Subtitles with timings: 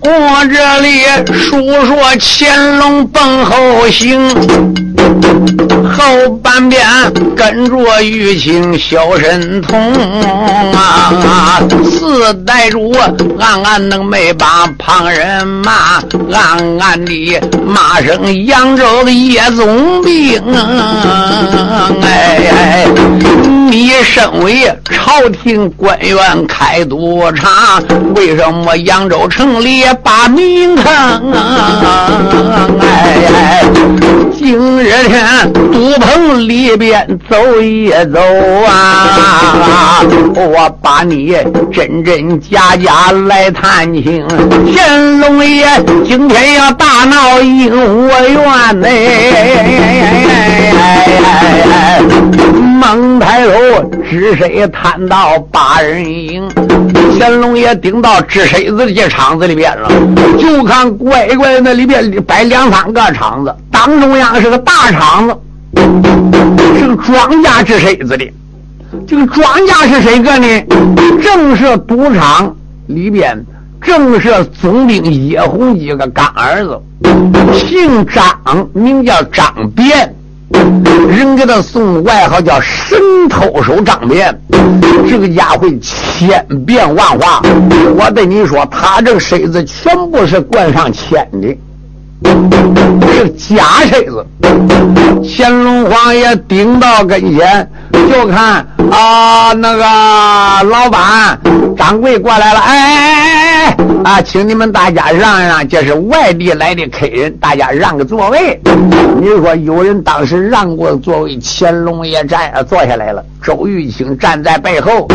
[0.00, 1.02] 我这里
[1.32, 1.56] 述
[1.86, 4.28] 说乾隆奔后行。
[5.90, 6.80] 后半边
[7.34, 9.92] 跟着玉清小神童
[10.72, 12.94] 啊，四代主
[13.38, 16.00] 暗暗能没把旁人骂，
[16.32, 20.40] 暗暗的骂声扬州的叶总兵。
[22.02, 22.86] 哎，
[23.70, 27.78] 你身为朝廷官员开督察，
[28.16, 30.84] 为什么扬州城里把名坑？
[32.80, 33.62] 哎，
[34.38, 35.52] 今日天。
[35.70, 38.18] 赌棚里边走一走
[38.66, 40.00] 啊，
[40.34, 41.36] 我把你
[41.72, 44.26] 真真假假来探清。
[44.74, 45.66] 乾隆爷
[46.06, 47.70] 今天要大闹应
[48.08, 48.88] 我院内，
[52.78, 56.48] 猛抬头，知谁探到八人营？
[57.18, 59.90] 乾隆爷顶到知谁子的这场子里边了，
[60.38, 65.36] 就看乖乖那里边摆两三个场子，当中央是个大场子。
[66.78, 68.32] 是个庄家治谁子的？
[69.06, 70.46] 这个庄家是谁个呢？
[71.20, 72.54] 正是赌场
[72.86, 73.44] 里边，
[73.82, 76.80] 正是总兵叶洪一个干儿子，
[77.52, 78.24] 姓张，
[78.72, 80.14] 名叫张变，
[81.08, 84.38] 人给他送外号叫神偷手张变。
[85.08, 87.40] 这个家伙千变万化，
[87.96, 91.56] 我对你说，他这个身子全部是灌上铅的。
[92.24, 94.26] 是假身子，
[95.24, 99.84] 乾隆皇爷顶到跟前，就看啊，那个
[100.68, 101.38] 老板
[101.76, 108.60] 掌柜过来了，哎哎哎哎哎啊，请你们大家让让，这是外地来的客人，大家让个座位。
[109.20, 115.08] 你说有人当时让过座位，乾隆爷站坐下来了，周玉清站在背后，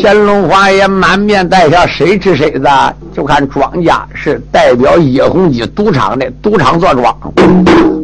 [0.00, 2.68] 乾隆皇爷满面带笑，谁吃谁子？
[3.14, 7.16] 就看庄家是代表叶洪基赌场的，赌场坐庄。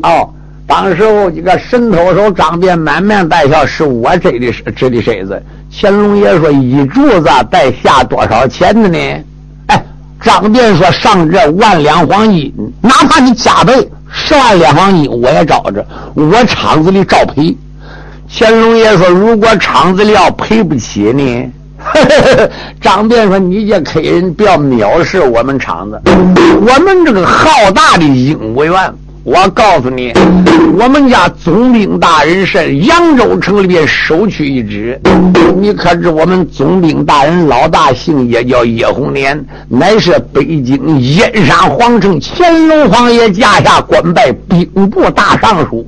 [0.03, 0.29] 哦，
[0.67, 5.43] 当时候一个神偷手张变满面带笑，是我这的这的身子。
[5.73, 8.99] 乾隆爷说一柱子带下多少钱的呢？
[9.67, 9.85] 哎，
[10.21, 17.57] 张变说上这万两黄金，哪怕你加倍十万两黄金，我也照着，我厂子里照赔。
[18.33, 21.53] 乾隆爷说，如果厂子里要赔不起呢？
[22.81, 28.75] 张便说：“你这客人不要藐视我们厂子，我们这个浩大的英武院。”
[29.23, 30.15] 我告诉你，
[30.79, 34.99] 我们家总兵大人是扬州城里边首屈一指。
[35.59, 45.87] 你可知我们总兵大人老大姓也，叫叶红莲，乃是北京燕山皇城乾隆皇爷驾下官拜兵部大尚书，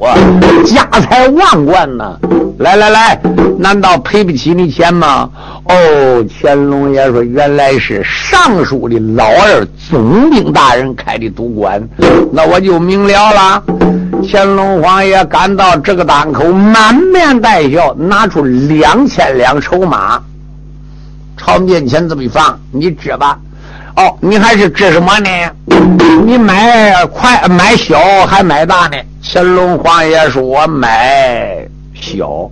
[0.66, 2.14] 家财万贯呐！
[2.59, 3.19] 来来来，
[3.59, 5.30] 难道赔不起你钱吗？
[5.64, 11.80] 哦，乾隆爷说，原来是尚书的老二总兵大人开的赌馆，
[12.32, 13.32] 那我就明了。
[13.32, 13.62] 了，
[14.28, 20.20] 乾隆皇爷赶到这个档口，满面带笑，拿出两千两筹码，
[21.36, 23.38] 朝面前这么一放，你支吧。
[23.94, 25.28] 哦，你还是支什么呢？
[26.24, 28.96] 你买快买小还买大呢？
[29.22, 32.50] 乾隆皇爷说：“我买小。”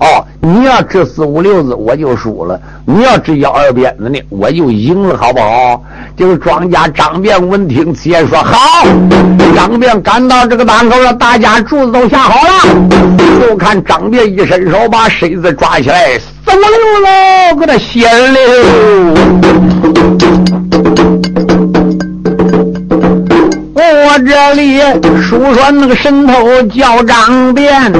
[0.00, 5.82] 哦，你要掷四五六子，我就输了；你要掷幺二鞭子呢，我就赢了，好不好？
[6.16, 8.84] 这个庄家张变闻听此言，说好。
[9.56, 12.50] 张变赶到这个档口了，大家柱子都下好了，
[13.40, 18.38] 就看张变一伸手把身子抓起来，四五六喽，给他掀了。
[23.80, 24.80] 我这里
[25.20, 27.92] 书说那个神偷叫张变，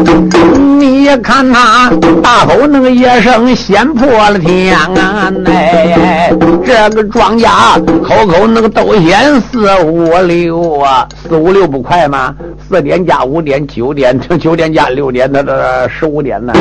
[0.78, 1.90] 你看他
[2.22, 5.32] 大吼那个一声，先破了天啊！
[5.46, 6.32] 哎，
[6.64, 12.34] 这个庄家口口那个都嫌四五六啊，四五六不快吗？
[12.68, 16.52] 四点加五点，九点， 九点加六点，那这十五点呢？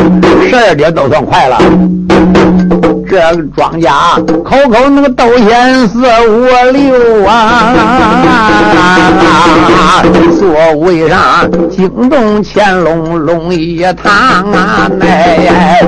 [0.49, 1.59] 十二点都算快了。
[3.09, 7.73] 这个庄家口口那个都嫌四五六啊。
[10.37, 14.89] 座位上惊动乾隆龙一堂啊！
[15.01, 15.81] 哎，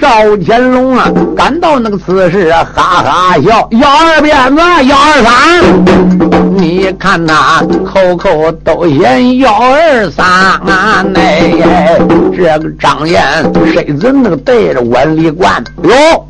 [0.00, 0.08] 赵
[0.44, 3.68] 乾隆啊，感到那个此时哈哈笑。
[3.72, 11.04] 幺二鞭子，幺二三，你看他口口都嫌幺二三啊！
[11.14, 11.98] 哎，
[12.36, 13.22] 这个张燕
[13.74, 16.26] 身子那个带着碗里灌哟，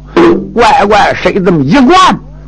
[0.55, 1.97] 乖乖谁这么一灌？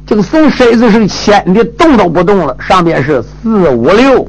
[0.06, 2.56] 这个送身子是铅的，动都不动了。
[2.67, 4.26] 上面是四五六，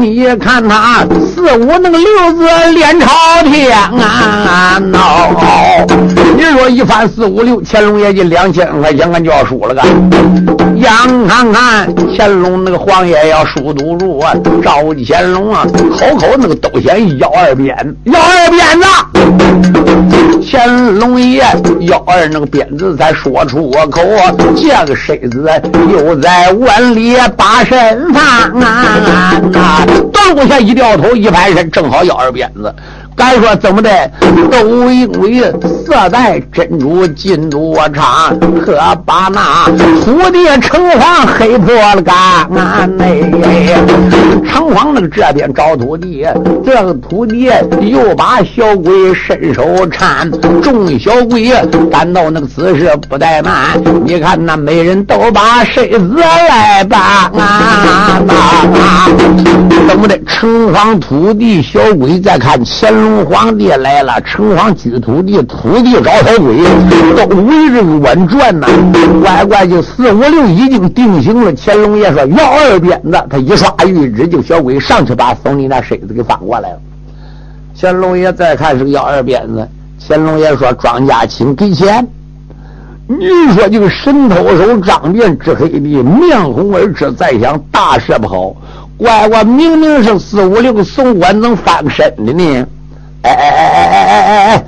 [0.00, 3.08] 你看他四五那个六字连朝
[3.44, 4.80] 天啊！
[4.80, 5.86] 喏，
[6.36, 9.82] 你说一番四五六，乾隆爷就两千块钱，俺就要输了个。
[10.76, 10.90] 眼
[11.26, 15.66] 看看乾隆那个皇爷要输赌注啊，赵乾隆啊，
[15.98, 17.74] 口口那个都嫌要二鞭，
[18.04, 18.86] 要二鞭子。
[20.48, 21.44] 乾隆爷
[21.80, 25.50] 要二那个鞭子才说出口啊，这个身子
[25.90, 29.86] 又在碗里把身放啊！
[30.12, 32.74] 当下一掉头一翻身，正好咬二鞭子。
[33.16, 33.90] 该说怎么的，
[34.50, 35.40] 都因为
[35.84, 39.64] 色带珍珠金多场，可把那
[40.04, 42.86] 土地城隍黑破了干啊！
[44.52, 46.26] 城隍那个这边找土地，
[46.64, 50.30] 这个土地又把小鬼伸手搀，
[50.60, 51.50] 众小鬼
[51.90, 53.80] 感到那个姿势不怠慢。
[54.04, 58.20] 你看那每人都把身子来帮啊！
[59.88, 60.16] 怎么的？
[60.26, 63.05] 城隍土地小鬼再看乾。
[63.24, 66.56] 皇帝来了，城隍举土地，土地找小鬼，
[67.14, 68.66] 都围着碗转呢。
[69.22, 71.52] 乖乖，就四五六已经定型了。
[71.56, 76.78] 乾隆爷说要二鞭子，他一刷玉指，就小鬼上去把送你那身子给翻过来了。
[77.78, 79.68] 乾隆爷再看是个要二鞭子，
[80.06, 82.06] 乾隆爷说庄家请给钱。
[83.08, 88.56] 你说这个神偷手张变之黑的面红耳赤，再想大事不好。
[88.96, 92.66] 乖乖，明明是四五六送官，能翻身的呢？
[93.22, 94.64] 哎哎哎哎哎哎哎哎！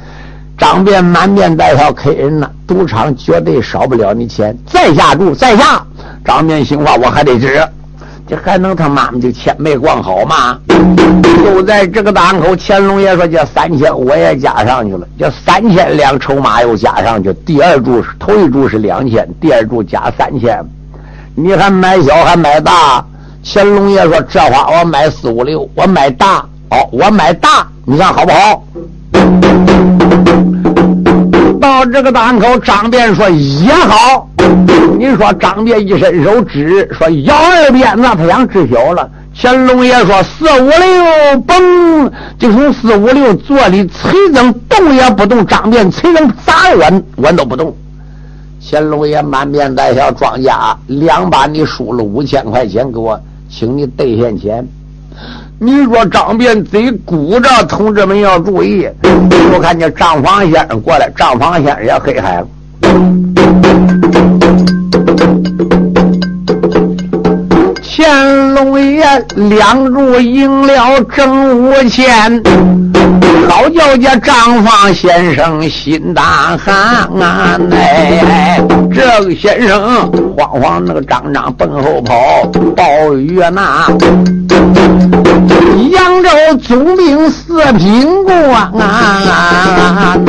[0.57, 4.57] 张变满面带笑，K 人呐，赌场绝对少不了你钱。
[4.67, 5.85] 再下注，再下。
[6.25, 7.65] 张变心话，我还得值，
[8.27, 10.59] 这还能他妈妈就千没逛好吗？
[11.45, 17.33] 就在这个档口，乾隆爷说这三千我也加上去了，这三千两筹码又加上去。
[17.47, 20.61] 第二注是头一注是两千，第二注加三千。
[21.37, 23.05] 你还买小还买大？
[23.45, 27.67] 乾隆爷说这话我买四五六，我买大哦，我买大。
[27.85, 28.63] 你看好不好？
[31.61, 34.29] 到这个档口，张便说也好。
[34.99, 39.09] 你说张便一伸手指说要二鞭子，他想知晓了。
[39.41, 47.75] 乾隆爷说四五六嘣，就从四五六坐里崔增动也不动，张变崔增咋稳稳都不动。
[48.71, 53.19] 乾隆爷满面带笑，庄家两把你输了五千块钱给我，
[53.49, 54.67] 请你兑现钱。
[55.61, 58.89] 你说张变贼鼓着，同志们要注意！
[59.53, 62.49] 我看见张房先生过来，张房先生也黑孩子。
[67.83, 72.41] 乾隆爷两柱赢了正五千，
[73.49, 76.75] 老叫家张方先生心大寒
[77.21, 77.59] 啊！
[77.73, 78.61] 哎，
[78.95, 82.15] 这个先生慌慌那个张张奔后跑，
[82.77, 83.87] 暴雨那。
[85.91, 86.31] 扬州
[86.63, 90.25] 总兵四品官啊！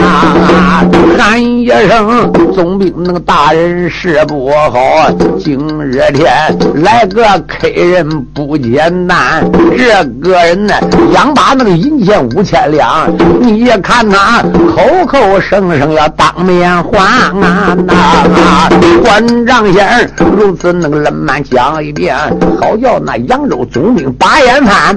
[1.17, 6.31] 喊一声总兵那个大人事不好，今日天
[6.75, 9.43] 来个客人不简单。
[9.77, 10.73] 这个人呢，
[11.13, 13.09] 想把那个银钱五千两，
[13.39, 16.97] 你也看他口口声声要当面还
[17.41, 17.75] 啊！
[17.85, 18.69] 那
[19.03, 19.87] 关张先
[20.17, 22.15] 生如此那个冷慢讲一遍，
[22.61, 24.95] 好叫那扬州总兵把眼翻。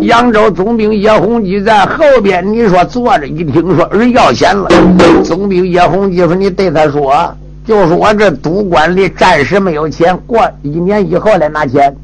[0.00, 4.68] 扬州总兵叶洪基在后边，你说坐着一听说人要钱了，
[5.22, 7.32] 总兵叶洪基说：“你对他说，
[7.66, 11.94] 就说我这赌馆里暂时没有钱，过一年以后来拿钱。”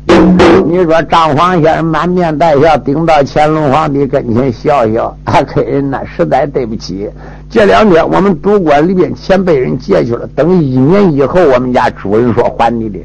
[0.67, 7.09] 你说张皇先生满面带笑，顶到乾隆皇帝跟前笑笑：“啊，客人呐，实在对不起，
[7.51, 12.99] 这两天我们赌馆里边钱被人借去了，等一年以后，我们家主人说还你的。”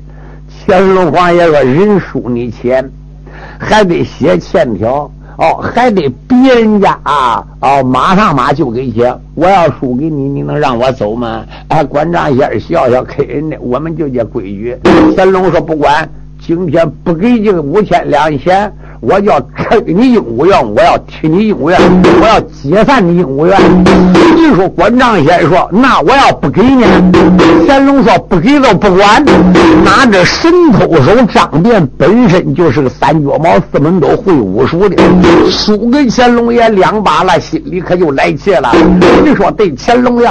[0.68, 2.90] 乾隆皇爷说：“人输你钱。”
[3.60, 9.12] 还得写欠条哦，还得逼人家啊哦，马上马就给写。
[9.34, 11.44] 我要输给你，你能让我走吗？
[11.70, 14.78] 哎，关张先笑笑，给人家，我们就这规矩。
[15.16, 16.08] 乾隆说不管，
[16.40, 18.72] 今天不给这个五千两钱。
[19.02, 21.80] 我要撤你鹦鹉园，我要踢你鹦鹉园，
[22.22, 23.60] 我要解散你鹦鹉园。
[24.36, 26.86] 你说关张先说，那我要不给呢？
[27.66, 29.26] 乾隆说不给都不管。
[29.84, 34.96] 拿着神偷手张变本身就是个三脚猫，四门都会武术的，
[35.50, 38.72] 输给乾隆爷两把了，心里可就来气了。
[39.26, 40.30] 你说对乾隆爷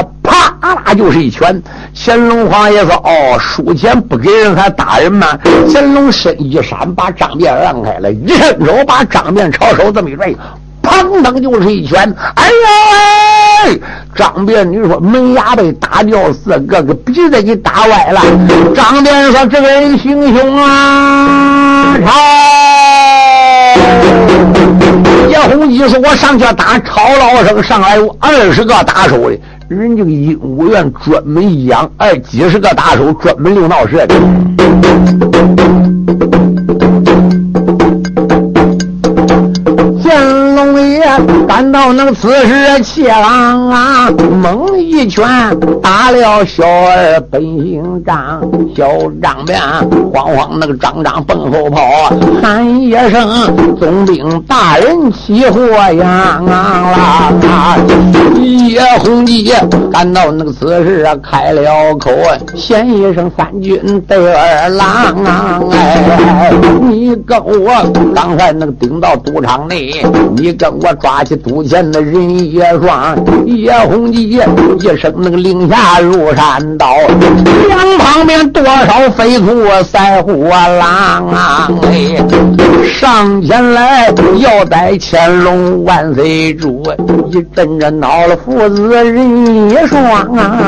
[0.68, 1.62] 啦就是一拳。
[1.94, 5.26] 乾隆皇爷说：“哦，输钱不给人还打人吗？”
[5.72, 10.34] 乾隆身一闪，把张变让开了，一伸手把张变朝手这么一拽，
[10.82, 12.14] 砰当就是一拳。
[12.34, 12.50] 哎呀！
[14.14, 18.20] 张变，你说门牙被打掉四个，个鼻子给打歪了。
[18.74, 22.12] 张变说：“这个人行凶啊！”操！
[25.48, 29.36] 洪基说：“我上去打超老生，上来有二十个打手的，
[29.70, 34.16] 人家鹦鹉院专门养二几十个打手，专门溜闹事的。”
[41.46, 44.10] 赶到那个此时，切郎啊，
[44.42, 45.26] 猛一拳
[45.82, 48.40] 打了小儿本姓张，
[48.76, 48.86] 小
[49.22, 49.60] 张便
[50.12, 51.80] 慌慌那个张张奔后跑，
[52.42, 55.60] 喊一声总兵大人起火
[55.94, 56.40] 呀！
[56.48, 57.76] 啊！
[58.68, 59.52] 叶洪基
[59.92, 61.62] 赶到那个此时啊，开了
[61.96, 62.10] 口，
[62.54, 64.86] 先一声三军得二郎
[65.24, 65.60] 啊！
[65.72, 66.52] 哎，
[66.82, 67.70] 你跟我
[68.14, 70.04] 刚才那个顶到赌场内，
[70.36, 71.34] 你跟我抓起。
[71.40, 73.16] 赌钱的人也双，
[73.46, 74.38] 叶洪基一
[74.98, 76.94] 声那个令下入山道，
[77.66, 81.66] 两旁边多少飞兔赛虎狼啊！
[81.82, 82.14] 哎，
[82.86, 86.82] 上前来要逮乾隆万岁主，
[87.30, 90.04] 一阵阵恼了父子人也双
[90.36, 90.60] 啊！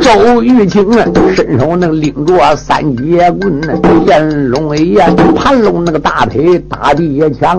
[0.00, 0.90] 周玉清
[1.34, 3.60] 伸手能拎着三节棍，
[4.06, 5.06] 乾隆爷
[5.36, 7.57] 盘龙那个大腿打的也强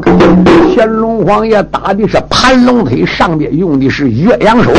[0.76, 4.72] 乾隆皇爷打的是盘龙腿，上边用的是岳阳手。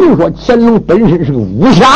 [0.00, 1.86] 就说乾隆本身是个武侠，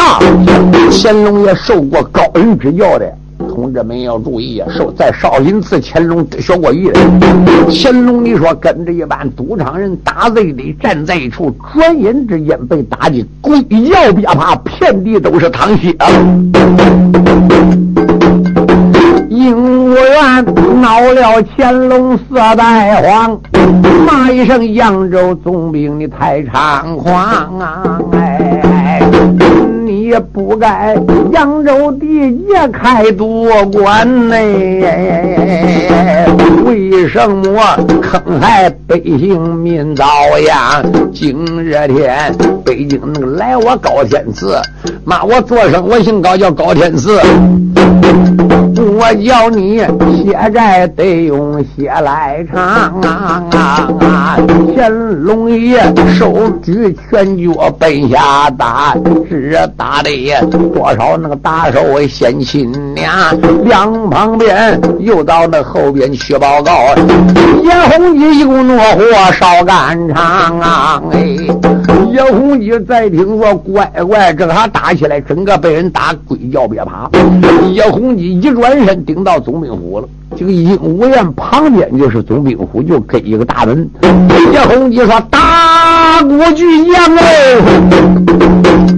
[0.90, 3.11] 乾隆也受过高人指教的。
[3.49, 7.00] 同志们要注意啊，受在少林寺，乾隆学过艺的。
[7.68, 15.92] 乾隆，你说跟着一班赌场人打擂的站在一处，转眼之间被打的鬼叫别怕，遍地都是淌血。
[19.28, 23.39] 鹦鹉院闹了乾隆四代皇，
[24.07, 28.01] 骂一声扬州总兵你太猖狂啊！
[28.13, 29.03] 哎，
[29.85, 30.97] 你也不该
[31.33, 34.35] 扬州地界开赌馆呢？
[36.65, 37.61] 为什么
[38.01, 40.07] 坑害百姓民遭
[40.47, 40.83] 殃？
[41.13, 42.35] 今日天
[42.65, 44.57] 北京那个来我高天赐，
[45.05, 47.21] 骂我做声我姓高叫高天赐。
[49.12, 52.62] 我叫你血债得用血来偿
[53.02, 53.45] 啊！
[53.52, 54.38] 啊,啊
[54.75, 54.90] 乾
[55.23, 55.83] 隆爷
[56.19, 58.95] 手举拳脚奔下打，
[59.28, 60.11] 只打的
[60.50, 63.12] 多少那个打手先亲娘，
[63.64, 66.73] 两旁边又到那后边去报告。
[67.62, 69.02] 叶洪基一股怒火
[69.33, 71.02] 烧肝肠啊！
[71.12, 71.37] 哎，
[72.12, 77.11] 叶洪基再听说乖乖，跟他打起来，整个被人打鬼叫别爬。
[77.73, 79.02] 叶洪基一转身。
[79.04, 83.90] 顶到总兵府了，这个鹦鹉院旁边就是总兵府，就跟一个大门。
[84.52, 88.92] 叶洪基说：“大国巨将哦。”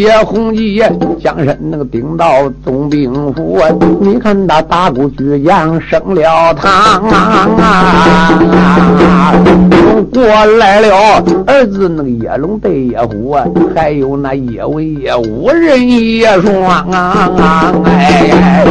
[0.00, 0.82] 叶洪基
[1.22, 3.60] 将身那个顶到总兵府，
[4.00, 6.72] 你看他打鼓巨将升了堂
[7.08, 7.48] 啊！
[10.12, 10.22] 过
[10.58, 17.72] 来了儿子那个叶龙对叶虎啊，还有那叶文叶武人叶双啊！
[17.84, 18.64] 哎，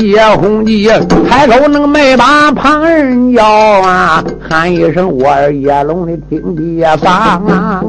[0.00, 0.88] 叶洪基
[1.28, 7.12] 开口那个没把旁人叫啊，喊一声我儿叶龙的听爹房
[7.46, 7.84] 啊！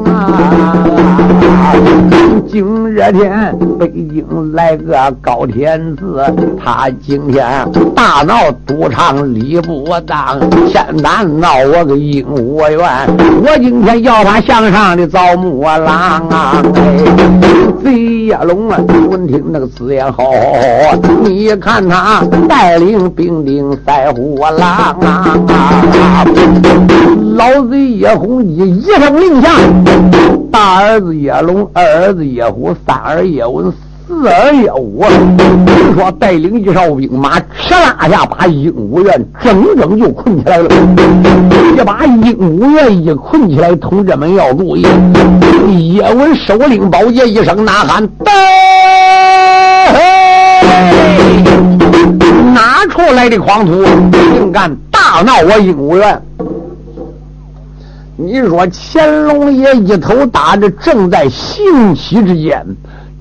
[2.51, 6.25] 今日天，北京来个高天子，
[6.57, 7.45] 他今天
[7.95, 12.81] 大闹赌场理不当，先打闹我个鹦鹉园，
[13.43, 16.63] 我今天要他向上的造木郎啊！
[16.73, 16.97] 哎，
[17.83, 18.79] 贼呀龙啊，
[19.11, 20.23] 闻听那个字眼好，
[21.23, 26.25] 你看他带领兵丁赛虎狼啊！
[27.35, 29.49] 老贼叶洪基一声令下，
[30.51, 33.71] 大儿子叶龙，二儿子叶虎，三儿叶文，
[34.07, 35.03] 四儿叶武，
[35.65, 40.69] 听说带领一哨兵马，哧啦下把鹦鹉院整整就困起来了。
[41.77, 44.87] 一把鹦鹉院一困起来，同志们要注意，
[45.93, 48.31] 叶文首领宝剑，一声呐喊：“到！”
[52.53, 53.85] 哪出来的狂徒，
[54.33, 56.21] 竟敢大闹我鹦鹉院？
[58.21, 62.65] 你说乾隆爷一头打着，正在兴起之间，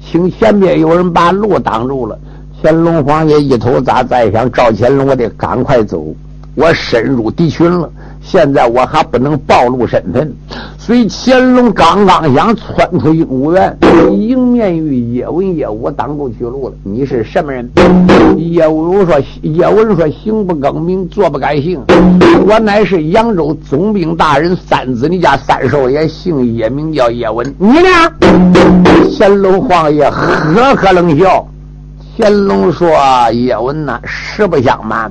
[0.04, 2.18] 请前面有人把路挡住了。
[2.60, 6.04] 乾隆皇爷一头咋再想赵乾隆，我得赶快走，
[6.58, 7.88] 我深入敌群了。
[8.20, 10.34] 现在我还不能暴露身份，
[10.76, 13.78] 所以乾隆刚刚想窜出鹦鹉园，
[14.12, 16.74] 迎面与叶文、叶武挡住去路了。
[16.82, 17.70] 你是什么人？
[18.36, 21.80] 叶文说：“叶文说，行不更名，坐不改姓。
[22.44, 27.54] 我乃是扬州总兵大人三子，你家三少爷，姓叶，名叫叶文。
[27.56, 27.88] 你呢？”
[29.16, 31.46] 乾隆皇爷呵呵冷笑。
[32.20, 32.90] 乾隆说
[33.30, 35.08] ：“叶问呐，实不相瞒，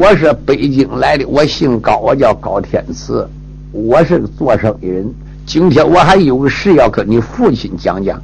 [0.00, 3.28] 我是北京来的，我姓高，我叫高天赐，
[3.72, 5.06] 我是个做生意人。
[5.44, 8.18] 今天我还有个事要跟你父亲讲讲，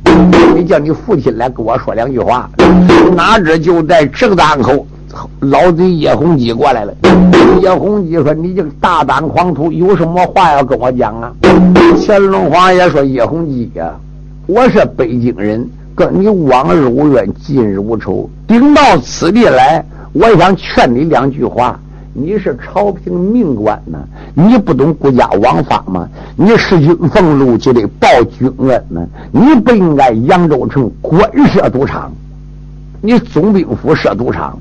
[0.57, 2.49] 你叫你父亲来跟我说两句话。
[3.15, 4.87] 哪知就在这个当口，
[5.41, 6.95] 老贼叶洪基过来了。
[7.61, 11.31] 叶洪基说：‘你这个大胆狂徒，有什么话要跟我讲啊？’
[12.01, 13.93] 乾隆皇爷说：‘叶洪基呀，
[14.47, 18.29] 我是北京人。’跟你往日无怨，近日无仇。
[18.47, 21.79] 顶到此地来，我想劝你两句话。
[22.13, 23.99] 你是朝廷命官呢，
[24.35, 26.09] 你不懂国家王法吗？
[26.35, 29.07] 你是军俸禄就得报君恩呢。
[29.31, 32.13] 你不应该扬州城官设赌场，
[33.01, 34.59] 你总兵府设赌场。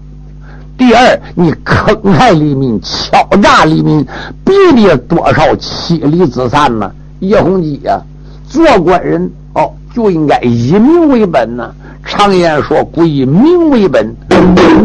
[0.78, 4.06] 第二，你坑害黎民，敲诈黎民，
[4.46, 4.54] 逼
[4.86, 6.92] 的多少妻离子散呢？
[7.20, 8.00] 叶洪基呀，
[8.48, 9.72] 做官人哦。
[10.00, 11.72] 就应该以民为本呐！
[12.06, 14.16] 常言说，古以民为本，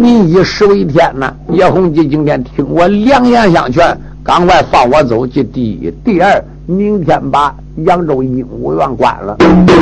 [0.00, 1.32] 民以食为天呐！
[1.52, 5.24] 叶洪基今天听我良言相劝，赶快放我走。
[5.24, 7.54] 这第一，第二，明天把
[7.84, 9.36] 扬州鹦鹉园关了。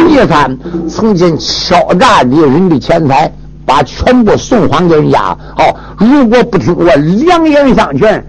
[0.07, 0.55] 第三，
[0.87, 3.33] 曾经敲诈的人的钱财，
[3.65, 5.35] 把全部送还给人家。
[5.57, 8.23] 好，如果不听我良言相劝，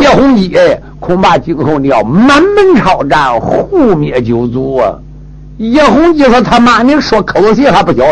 [0.00, 0.56] 叶洪基，
[1.00, 4.94] 恐怕今后你要满门抄斩，覆灭九族啊！
[5.58, 8.04] 叶洪就说：“他妈，你说口气还不小，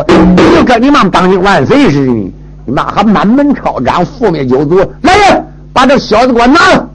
[0.54, 2.12] 就跟你妈当今万岁似的，
[2.64, 4.78] 你妈还满门抄斩，覆灭九族。
[5.00, 6.88] 来人，把这小子给我拿了！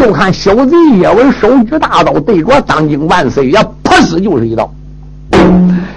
[0.00, 4.70] 就看小贼叶文手举大刀，对着当今万岁爷噗死就是一刀。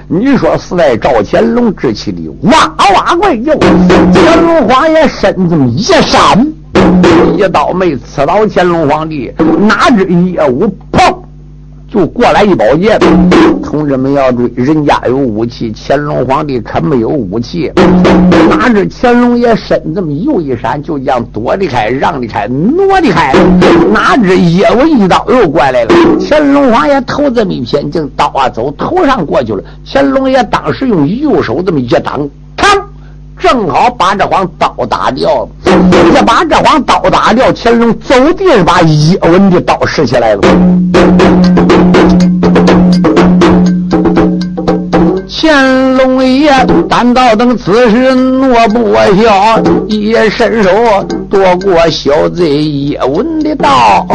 [0.07, 3.53] 你说是在赵乾隆之气的哇哇怪叫，
[4.11, 6.47] 乾隆皇爷身子一闪，
[7.37, 10.75] 一刀没刺到乾隆皇帝，哪知叶武！”
[11.91, 12.99] 就过来一宝剑，
[13.63, 17.71] 同志们要注意，人家有武器，乾隆皇帝可没有武器。
[18.47, 23.33] 哪知乾隆爷身这么又一闪，就将躲得开，让得开，挪得开。
[23.91, 29.63] 哪知叶文一刀又过来了，乾隆皇爷头这么一偏，就刀啊走头上过去了。
[29.83, 32.29] 乾隆爷当时用右手这么一挡，
[33.39, 35.47] 正好把这黄刀打掉。
[35.65, 40.41] 一把这黄刀打掉，乾隆走地把叶文的刀拾起来了。
[45.29, 46.51] 乾隆爷
[46.89, 50.69] 胆道等此时诺不笑，一伸手
[51.29, 54.05] 夺过小贼叶文的刀。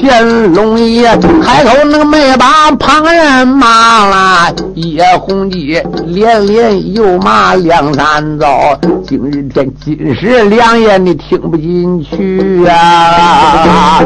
[0.00, 1.08] 乾隆爷
[1.42, 8.78] 开口那个没把旁人骂了，叶洪基连连又骂两三遭。
[9.06, 14.00] 今日天今时良言你听不进去呀，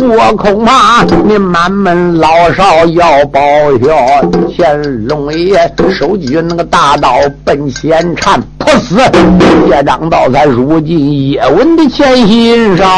[0.00, 3.06] 我恐怕你满门老少要。
[3.26, 3.40] 报
[3.84, 3.96] 效，
[4.56, 5.58] 乾隆爷
[5.98, 7.08] 手举那个大刀
[7.44, 8.96] 奔仙禅破不死，
[9.70, 12.88] 叶张道才如今叶问的前心上，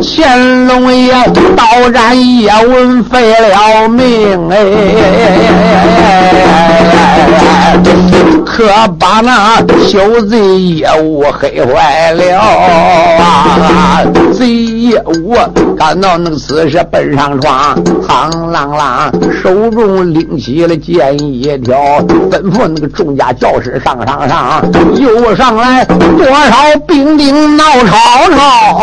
[0.00, 1.12] 乾隆爷
[1.56, 4.56] 刀斩叶问废了命哎，
[8.46, 8.64] 可
[8.96, 9.56] 把那
[9.88, 9.98] 小
[10.30, 14.04] 贼业务黑坏了啊！
[14.32, 15.34] 贼业务
[15.76, 17.40] 赶到那个此时奔上。
[17.40, 17.74] 床，
[18.06, 19.10] 苍啷啷，
[19.42, 21.76] 手中拎起了剑一条，
[22.30, 24.62] 吩咐那众家教师上上上，
[24.96, 27.96] 又上来多少兵丁闹吵
[28.30, 28.82] 吵。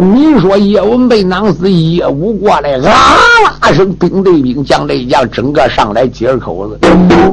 [0.00, 3.04] 你说叶文被囊死，叶武过来，啊
[3.44, 6.78] 啦声，兵对兵，将对将，整个上来几口子。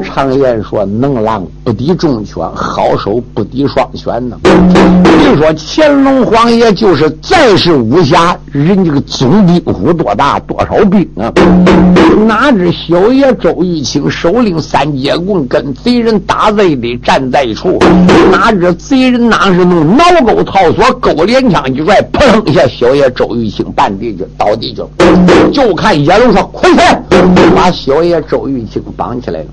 [0.04, 4.38] 常言说，能狼不敌重拳，好手不敌双拳呢。
[4.44, 8.38] 你说乾隆皇爷就是再是武侠。
[8.52, 10.40] 人家个总兵府多大？
[10.42, 11.32] 多少兵啊？
[12.28, 17.77] 哪知小爷周玉清首领三节棍，跟贼人打擂的站在一处。
[18.32, 24.89] 哪知贼人哪是弄挠钩套索，勾连枪一拽，砰一下，小爷周玉清半地就倒地去了。
[25.51, 26.80] 就看野龙说：“快去，
[27.56, 29.47] 把小爷周玉清绑起来了。”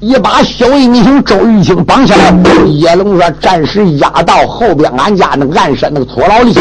[0.00, 2.30] 一把小英雄周玉清绑起来，
[2.66, 6.60] 叶龙说：“暂时押到后边俺家那个暗山那个土牢里去，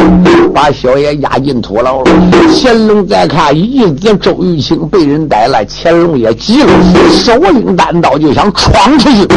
[0.54, 2.12] 把小爷押进土牢了。”
[2.50, 6.70] 乾隆再看一子周玉清被人逮了，乾隆也急了，
[7.12, 9.28] 手拎单刀就想闯出去。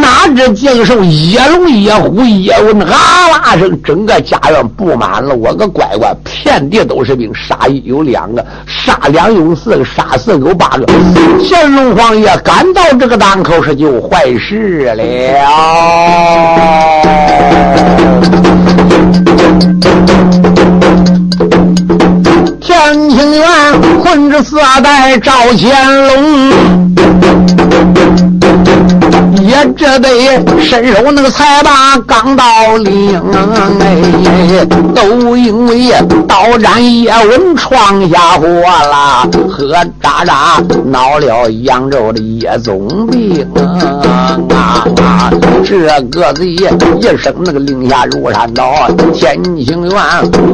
[0.00, 5.34] 哪知见受叶龙、野虎、野文啊啦声，整个家园布满了。
[5.34, 10.86] 我个乖乖，遍地都是兵，杀一有两个，杀两有四个，杀四个有八个。
[11.50, 13.15] 乾隆皇爷赶到这个。
[13.16, 15.02] 当口是就坏事了。
[22.60, 23.48] 天青院
[24.02, 26.76] 混着四代赵乾隆。
[29.42, 30.08] 也只得
[30.60, 32.44] 伸手那个才把钢刀
[32.78, 33.20] 领，
[33.80, 35.92] 哎，都因为
[36.26, 43.46] 刀斩叶问闯下祸了，喝渣渣闹了扬州的叶总兵
[44.50, 45.30] 啊！
[45.64, 45.78] 这
[46.10, 50.00] 个贼一声那个令下如山倒，天清元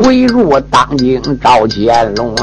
[0.05, 2.35] 围住当今赵乾隆，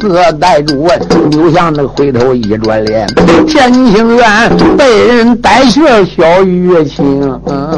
[0.00, 0.86] 四代主
[1.30, 3.06] 刘向那回头一转脸，
[3.46, 4.28] 天清元
[4.76, 5.77] 被人带去。
[5.78, 7.77] 越小雨越轻啊。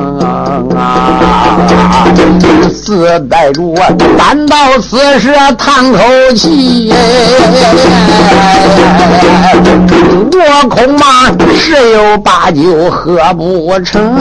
[0.76, 2.06] 啊，
[2.72, 3.74] 四代主
[4.18, 5.98] 单到此时叹口
[6.34, 6.92] 气，
[10.32, 14.14] 我恐怕十有八九喝不成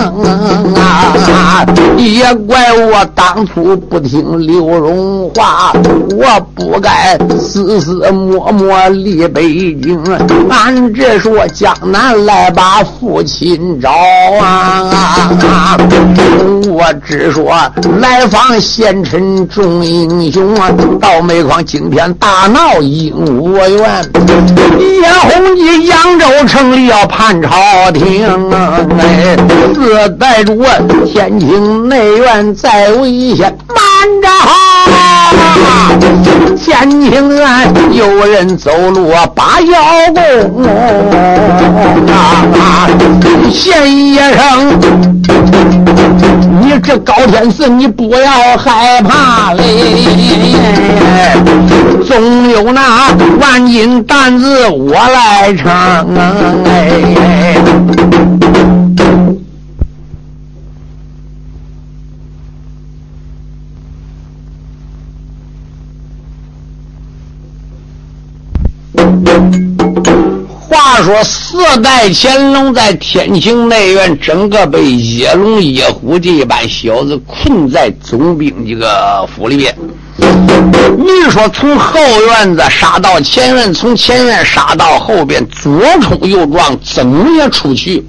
[0.75, 1.65] 啊！
[1.97, 5.73] 也怪我当初不听刘荣话，
[6.11, 9.43] 我不该私私默默离北
[9.75, 10.01] 京，
[10.49, 13.89] 俺这说江南来把父亲找。
[14.41, 15.77] 啊！
[16.67, 17.51] 我只说
[17.99, 24.09] 来访贤臣众英雄啊，到煤矿今天大闹鹦鹉园，
[24.79, 27.49] 叶洪基扬州城里要叛朝
[27.91, 28.79] 廷啊！
[28.99, 29.37] 哎，
[29.73, 30.63] 四代主
[31.05, 33.77] 天清内院在危险，慢
[34.21, 34.29] 着！
[36.57, 39.81] 天清院有人走路把腰
[40.13, 40.63] 弓
[42.07, 42.87] 啊！
[43.51, 45.08] 县医生，
[46.71, 49.63] 你这高天寺，你不要害怕嘞，
[52.07, 53.07] 总有那
[53.41, 55.65] 万斤担子我来撑
[56.65, 57.55] 哎。
[71.09, 79.75] 说四代乾隆在天清内院，整个被野龙、野虎这一般小子困在总兵这个府里边。
[80.97, 88.03] 你说从后院子杀到前院，从前院杀到后边，左冲右撞，怎么也出去？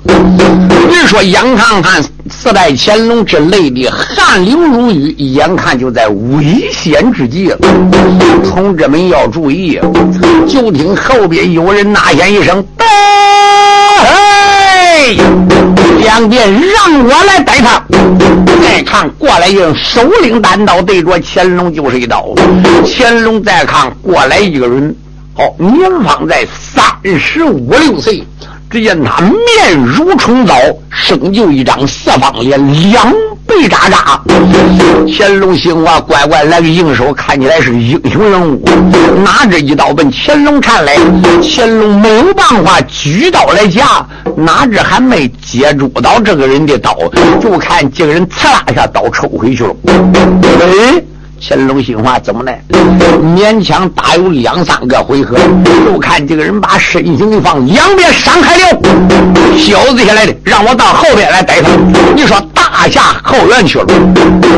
[0.88, 7.59] 你说眼看看四代乾隆这累的汗流如雨，眼看就在危险之际了。
[8.44, 9.79] 同志们要注意，
[10.49, 12.64] 就听后边有人呐喊一声
[13.99, 15.16] ：“嘿！”
[16.00, 17.82] 两边让我来逮他。
[18.62, 22.32] 再看过来一人，手领单刀，对着乾隆就是一刀。
[22.86, 24.94] 乾隆再看过来一个人，
[25.36, 26.84] 哦，年方在三
[27.18, 28.22] 十五六岁。
[28.70, 30.54] 只见他面如重枣，
[30.90, 32.56] 生就一张四方脸，
[32.92, 33.12] 两
[33.50, 34.20] 背扎扎。
[35.18, 38.62] 乾隆兴话，乖乖来个应手，看起来是英雄人物。
[39.24, 40.96] 拿着一刀奔乾隆看来，
[41.42, 46.96] 乾隆没有办法举刀来夹，哪知还没接触到这个人的刀，
[47.42, 49.74] 就看这个人刺啦一下刀抽回去了。
[50.60, 51.10] 哎。
[51.42, 52.53] 乾隆心话怎么呢？
[53.35, 55.38] 勉强打有两三个回合，
[55.87, 58.79] 就看这个人把身形一放，两边闪开了。
[59.57, 61.70] 小子下来的，让我到后边来逮他。
[62.14, 63.87] 你说大下后院去了。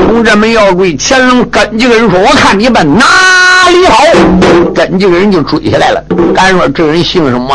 [0.09, 3.05] 同志们要注意，乾隆跟这个人说：“我看你们哪
[3.71, 4.03] 里好。”
[4.75, 6.05] 跟这个人就追下来了。
[6.35, 7.55] 敢说这人姓什么？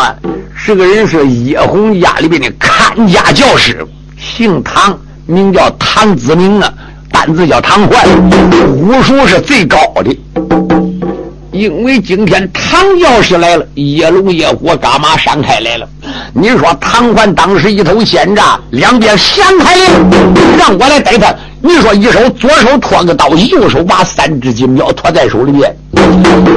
[0.55, 3.85] 是个人是叶红家里边的看家教师，
[4.17, 6.73] 姓唐，名叫唐子明啊。
[7.27, 8.07] 名字叫唐焕，
[8.77, 10.17] 武术是最高的。
[11.51, 15.85] 因为今天唐教师来了，叶龙叶虎干嘛闪开来了？
[16.33, 20.05] 你说唐焕当时一头鲜炸，两边闪开了，
[20.57, 21.35] 让我来逮他。
[21.61, 25.75] 你说一手左手托个刀，右手把三只金镖托在手里面。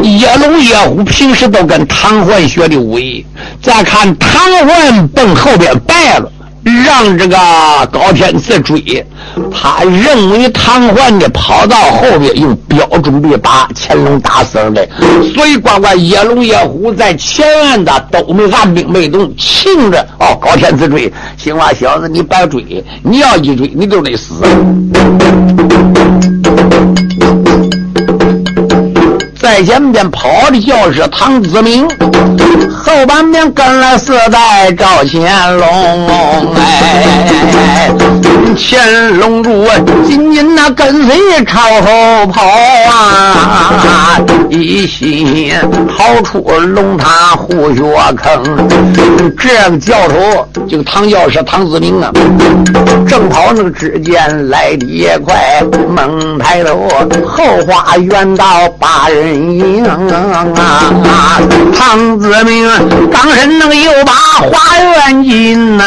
[0.04, 3.26] 叶龙叶虎平时都跟唐焕学的武艺，
[3.61, 6.30] 再看唐焕奔后边败了。
[6.62, 7.37] 让这个
[7.90, 9.05] 高天赐追，
[9.51, 14.88] 他认为唐桓的跑到后边用标准的把乾隆打死了的，
[15.35, 24.35] 所以乖乖野龙野虎在前岸的都没按兵没动，听着哦，高天赐追，行话小子你别追，你要一追你就得死。
[29.50, 31.84] 在前边跑的教是唐子明，
[32.70, 37.90] 后半边跟了四代赵乾隆，哎，
[38.56, 39.66] 乾隆主
[40.06, 45.52] 紧紧那跟随朝后跑啊，一心
[45.98, 47.82] 逃出龙潭虎穴
[48.22, 48.40] 坑。
[49.36, 52.12] 这个教头就唐教师唐子明啊，
[53.08, 56.88] 正跑那个之间来的也快，猛抬头
[57.26, 61.40] 后花园到八人营啊，
[61.76, 62.68] 唐子明
[63.11, 64.12] 刚身那个又把
[64.46, 65.85] 花园进呐，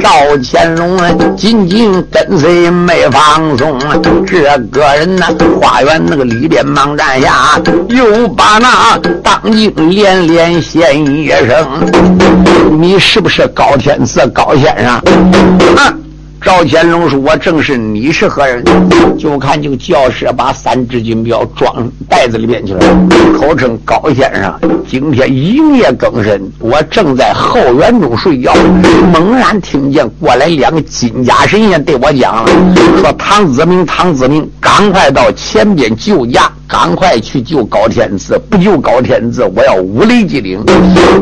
[0.00, 0.10] 赵
[0.42, 0.98] 乾隆
[1.36, 3.78] 紧紧跟随没放松，
[4.26, 5.26] 这个人呐，
[5.60, 11.66] 花园那个里边忙站下，又把那当今连连献一声，
[12.80, 14.88] 你是不是高天赐高先生？
[15.76, 15.94] 啊！
[16.40, 18.64] 赵乾隆说：“我正是，你是何人？”
[19.18, 22.80] 就看这个教士把三只金镖装袋子里面去了，
[23.36, 24.54] 口称高先生。
[24.88, 28.54] 今天一夜更深，我正在后园中睡觉，
[29.12, 32.46] 猛然听见过来两个金甲神仙对我讲，
[33.00, 40.62] 说：“唐子明，唐子明，赶快到前边救驾。”赶快去救高天赐，不救高天赐，我要五雷击顶。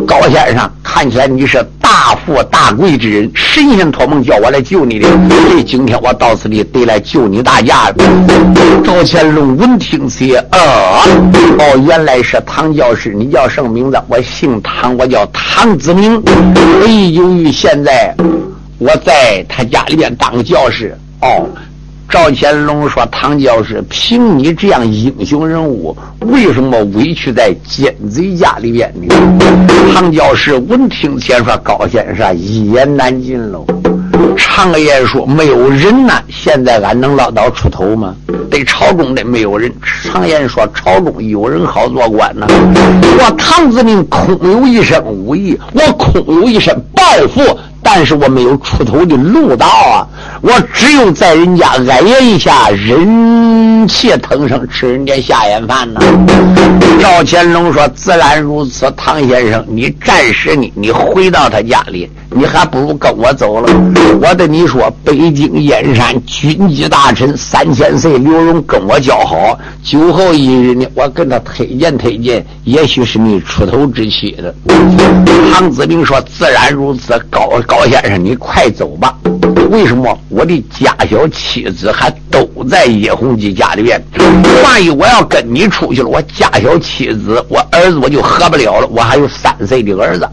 [0.05, 5.09] 高先生，看起来你是大富大贵之人，神仙托梦叫我来救你的，
[5.49, 7.93] 所以今天我到此地得来救你大驾。
[8.85, 13.97] 赵乾隆闻听此，呃，哦，原来是唐教师，你叫什么名字？
[14.09, 16.21] 我姓唐，我叫唐子明。
[16.85, 18.13] 哎，由于现在
[18.79, 21.47] 我在他家里面当教师，哦。
[22.09, 28.93] 赵乾隆说：“唐教士，凭你这样英雄人物，为什么委屈在奸贼家里边？
[28.95, 29.15] 呢？”
[29.93, 33.67] 唐教士闻听前说：“高先生一言难尽喽。
[34.37, 38.15] 常言说没有人呐，现在俺能捞到出头吗？
[38.51, 39.73] 对朝中的没有人。
[39.83, 42.47] 常言说朝中有人好做官呐。
[42.49, 47.03] 我唐子明空有一身武艺，我空有一身抱
[47.35, 47.43] 负。”
[47.89, 50.03] 但是我没有出头的路道啊！
[50.43, 56.01] 我只有在人家挨一下，人气腾声吃人家下眼饭呢。
[57.01, 63.73] 赵乾隆说：“自然如此，唐先生，你暂时你，你回到他家里，你还不如跟我走了。
[64.21, 74.55] 我对你说，北京燕山军机大臣三千岁刘荣跟我交好，酒后一日呢，我跟他推荐推荐，也许是你出头之期的。”
[75.55, 79.17] 唐子明说：“自然如此，高高。”先生，你快走吧。
[79.71, 84.01] 为什么我的家小妻子还都在叶洪基家里边？
[84.63, 88.87] 万一我要跟你出去了，我家小妻子，我儿子我就活不了了。
[88.89, 90.29] 我还有三岁的儿子。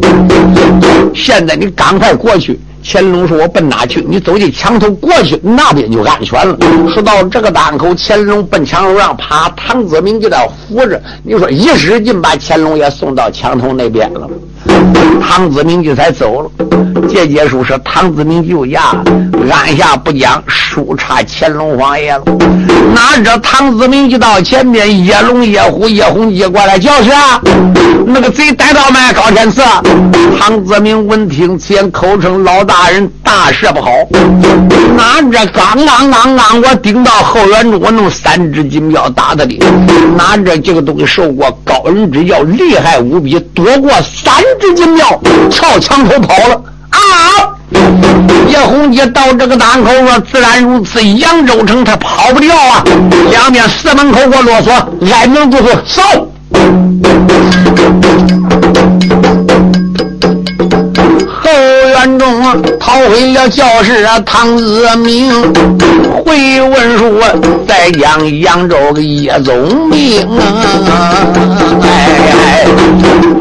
[1.15, 2.60] 现在你刚快过去。
[2.86, 4.06] 乾隆说：“我奔哪去？
[4.06, 6.58] 你走进墙头过去，那边就安全了。”
[6.93, 11.01] 说到这个档口，乾隆奔墙头上爬，唐子明就在扶着。
[11.23, 14.29] 你说一使劲，把乾隆也送到墙头那边了。
[15.21, 16.49] 唐子明就才走了。
[17.12, 18.95] 这节书是唐子明救驾，
[19.52, 22.23] 按下不讲，书差乾隆皇爷了。
[22.93, 27.10] 哪知唐子明就到前面，野龙、野虎、野红鸡过来叫去，
[28.06, 28.99] 那个贼逮到没？
[29.13, 29.62] 高天赐。
[30.39, 33.89] 唐子明闻听此言，口称老大人那射不好。
[34.95, 39.59] 哪知刚刚刚刚，我顶到后院中，我弄三只金镖打他的。
[40.15, 44.35] 哪知这个东西受过高人之教，厉害无比，躲过三。
[44.61, 45.19] 只金镖
[45.49, 47.01] 跳墙头跑了啊！
[48.47, 52.83] 叶洪杰到这个档口说：“自然如此，扬州城他跑不掉啊！
[53.31, 56.03] 两边四门口给我啰嗦，挨门不是走。”
[62.03, 65.31] 观众逃回了教室，唐子明
[66.11, 67.21] 回文书，
[67.65, 70.27] 再将扬州个叶宗明
[71.81, 72.65] 哎，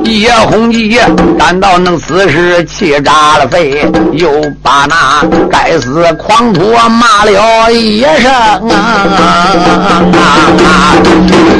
[0.05, 0.97] 叶洪基
[1.37, 4.31] 感到那死尸气炸了肺，又
[4.63, 8.33] 把那该死狂徒骂了一声
[8.71, 9.99] 啊！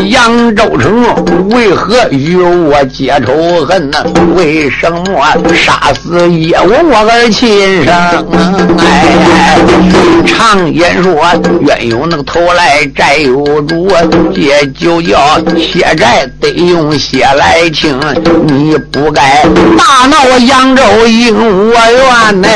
[0.07, 1.05] 扬州城
[1.51, 3.99] 为何与我结仇恨呢？
[4.37, 5.03] 为什么
[5.53, 6.92] 杀死叶文？
[6.95, 7.91] 我儿亲生，
[8.79, 9.57] 哎，
[10.27, 11.25] 常言说
[11.63, 13.89] 冤有那个头来债有主，
[14.35, 17.99] 这就叫血债得用血来清。
[18.47, 19.43] 你不该
[19.79, 21.35] 大闹扬州应
[21.71, 22.49] 我冤呐！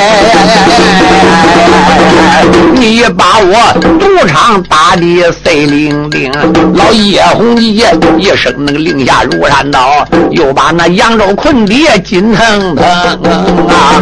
[2.75, 6.31] 你把我赌场打的碎灵灵。
[6.75, 7.83] 老叶洪一
[8.19, 13.97] 一声那个令下如山倒，又把那扬州困爹金腾腾啊！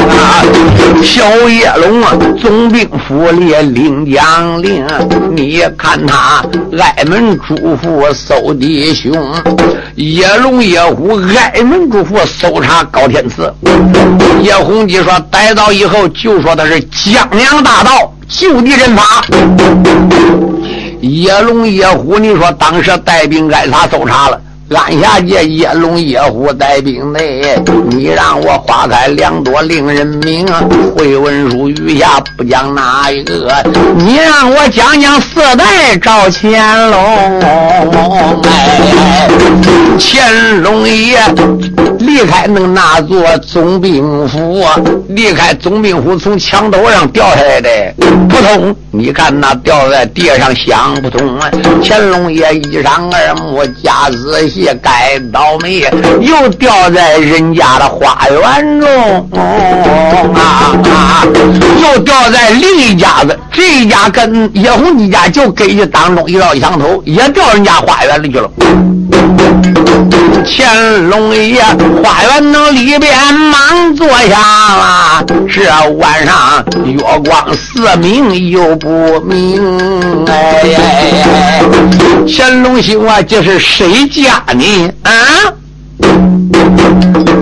[1.02, 4.87] 小叶龙啊，总兵府里领将领，
[5.34, 6.44] 你看他
[6.78, 9.12] 挨门嘱咐搜弟兄，
[9.96, 13.52] 叶龙叶虎挨门嘱咐搜查高天赐。
[14.42, 19.24] 叶洪基说逮到以后就说他是江洋大盗，就地正法。
[21.00, 24.40] 叶龙叶虎，你说当时带兵挨查搜查了。
[24.74, 27.42] 安下界叶龙叶虎带兵内，
[27.90, 30.46] 你让我花开两朵令人明。
[30.96, 33.54] 会文书余下不讲哪一个？
[33.96, 37.40] 你让我讲讲四代赵乾隆。
[38.42, 39.28] 哎，
[39.98, 41.18] 乾隆爷
[42.05, 44.62] 离开那那座总兵府，
[45.09, 47.69] 离开总兵府从墙头上掉下来的，
[48.29, 48.77] 扑通！
[48.90, 51.51] 你看那掉在地上响不通啊。
[51.83, 54.69] 乾隆爷一上二目夹仔细。
[54.83, 55.88] 该倒霉，
[56.21, 59.31] 又掉在人家的花园中
[60.35, 60.75] 啊！
[60.85, 61.25] 啊
[61.81, 68.51] 又掉在另一家子，这一家跟叶红一家就隔着当中一道墙头，也掉人家花园里去了。
[70.47, 71.62] 乾隆爷
[72.02, 80.26] 花园那里边忙坐下了，这晚上月光似明又不明。
[80.26, 80.78] 哎呀，
[82.26, 84.92] 乾隆兄啊，这是谁家呢？
[85.02, 85.12] 啊！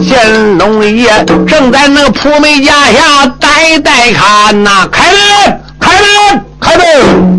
[0.09, 6.45] 乾隆爷正在那个铺梅家下呆呆看呐，开门，开门。
[6.61, 7.32] 开门，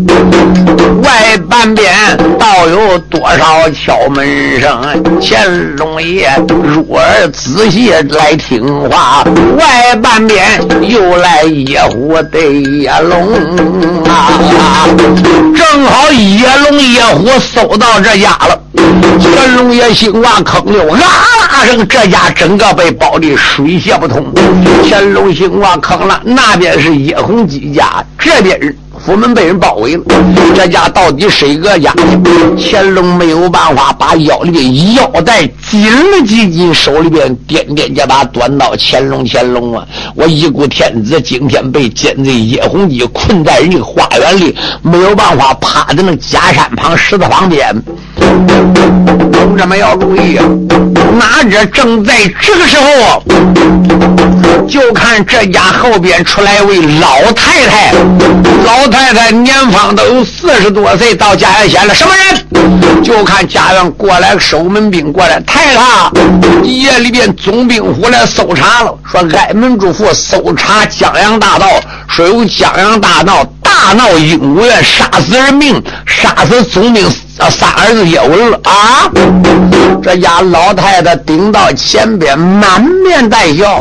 [1.04, 1.92] 外半边
[2.38, 5.02] 倒有多少敲门声？
[5.20, 9.22] 乾隆爷入耳仔细来听话，
[9.58, 10.42] 外半边
[10.82, 13.32] 又来野虎对野龙
[14.08, 14.88] 啊！
[15.54, 24.24] 正好野龙野虎搜到这家了，乾隆爷心哇坑溜啊啦声，这家整个被包的水泄不通。
[24.88, 28.74] 乾隆心哇坑了，那边是叶红几家，这边。
[29.04, 30.02] 府门被人包围了，
[30.54, 31.92] 这家到底谁个家？
[32.58, 38.72] 乾隆没有办法，把腰里边腰带紧了紧紧，手里边掂掂这把短刀。
[38.78, 39.86] 乾隆，乾隆啊！
[40.14, 47.76] 我一股天子今天被奸贼叶洪基困在人家花园里，没有办法趴在那假山旁石头旁边。
[49.30, 50.46] 同志们要注意啊！
[51.14, 53.22] 哪知正在这个时候，
[54.68, 57.92] 就看这家后边出来一位老太太，
[58.64, 58.84] 老。
[58.94, 61.94] 太太年方都有四十多岁，到家园县了。
[61.94, 63.02] 什么人？
[63.02, 65.40] 就看家园过来守门兵过来。
[65.40, 66.10] 太太，
[66.62, 71.66] 夜里边总兵府来搜查了，说挨门主妇搜查江洋大盗，
[72.08, 73.44] 说有江洋大盗
[73.86, 77.04] 大闹鹦鹉园，杀死人命，杀死总兵。
[77.36, 79.10] 啊，三儿子叶文了啊！
[80.02, 83.78] 这家老太太顶到前边，满面带笑。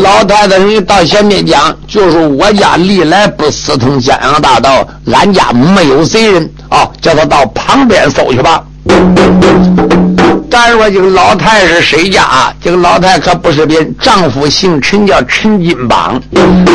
[0.00, 6.88] 老太太，你到前面讲，就是我家历来不私通江洋大盗，俺家没有贼人啊！
[7.00, 8.62] 叫他到旁边搜去吧。
[10.52, 12.52] 咱说这个老太是谁家？
[12.62, 16.20] 这个老太可不是别人，丈夫姓陈，叫陈金榜，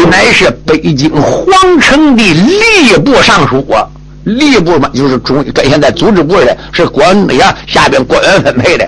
[0.09, 3.85] 乃是北京皇城的吏部尚书啊。
[4.25, 8.87] 吏部嘛，就是中跟现在组织部似的，是官那样下边官员分配的。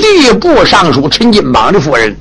[0.00, 2.16] 吏部尚书陈金榜的夫人，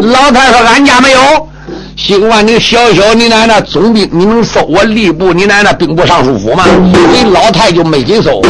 [0.00, 1.48] 老太说：“俺家没有。
[1.96, 5.32] 兴万，你小小你奶奶总兵，你能搜我吏部？
[5.32, 6.64] 你奶奶兵部尚书府吗？
[7.12, 8.42] 你老太就没给搜。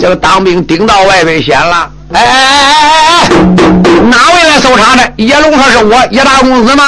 [0.00, 1.90] 这个当兵顶到外边县了。
[2.12, 3.28] 哎哎哎哎哎，
[4.10, 5.12] 哪位来搜查的？
[5.16, 6.84] 叶龙说是我，叶大公子吗？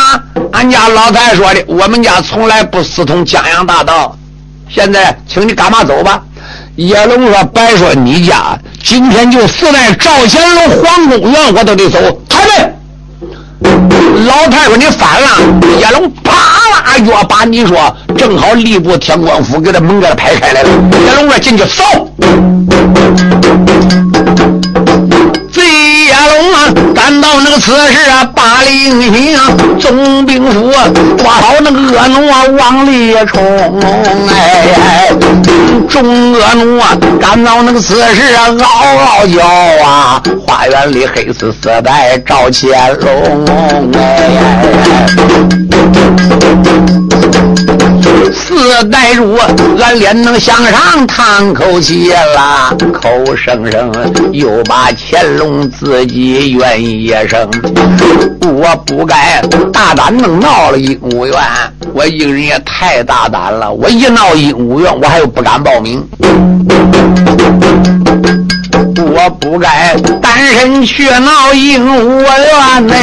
[0.53, 4.17] 俺家老太说的，我们家从来不私通江洋大盗。”
[4.69, 6.23] 现在，请你干嘛走吧？
[6.77, 12.70] 叶龙说：“白说你家今天就死在赵乾隆皇宫院，我都得走。”开门。
[14.27, 15.27] 老太说：“你反了！”
[15.81, 20.69] 叶龙啪啦一把你说，正好吏部天官府给他门给他拍开来了。
[21.07, 21.83] 叶龙哥：“进去搜。”
[27.21, 29.39] 到那个此时啊，八里行，
[29.79, 30.71] 总兵府
[31.19, 33.81] 抓好那个恶奴啊，往里冲！
[34.29, 35.11] 哎，
[35.89, 38.65] 众恶奴啊，赶到那个此时啊，嗷
[38.97, 39.47] 嗷叫
[39.85, 43.45] 啊，花园里黑死四代赵乾隆！
[43.95, 44.21] 哎，
[48.33, 49.37] 四代主，
[49.81, 53.93] 俺脸能向上叹口气啦，口声声
[54.33, 57.49] 又把乾隆自己怨一声。
[58.43, 59.41] 我不该
[59.73, 61.39] 大胆能闹了鹦鹉院，
[61.95, 63.73] 我一个人也太大胆了。
[63.73, 66.07] 我一闹鹦鹉院，我还有不敢报名。
[68.97, 72.95] 我不该单身去闹鹦鹉院内，